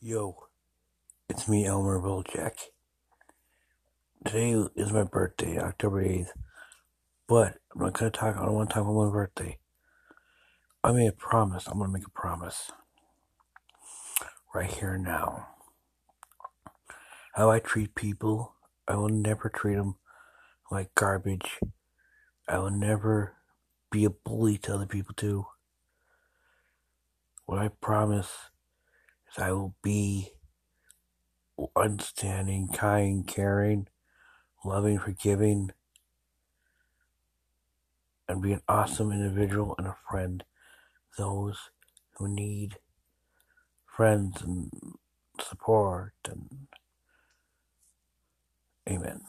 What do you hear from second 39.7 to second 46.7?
and a friend. Those who need friends and support and